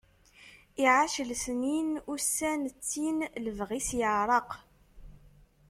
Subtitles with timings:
[0.83, 4.51] Iɛac lesnin, ussan ttin, lebɣi-s yeɛreq.